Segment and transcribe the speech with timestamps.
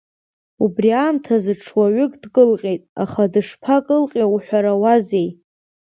[0.63, 5.29] Убри аамҭазы ҽуаҩык дкылҟьеит, аха дышԥакылҟьеи уҳәарауазеи!